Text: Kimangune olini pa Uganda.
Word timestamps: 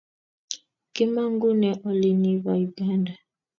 Kimangune 0.93 1.71
olini 1.89 2.31
pa 2.43 2.53
Uganda. 2.69 3.13